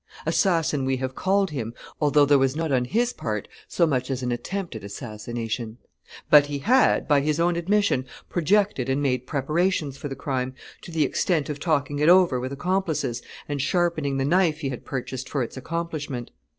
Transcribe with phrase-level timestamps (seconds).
[0.25, 4.23] Assassin we have called him, although there was not on his part so much as
[4.23, 5.77] an attempt at assassination;
[6.27, 10.89] but he had, by his own admission, projected and made preparations for the crime, to
[10.91, 15.29] the extent of talking it over with accomplices and sharpening the knife he had purchased
[15.29, 16.31] for its accomplishment.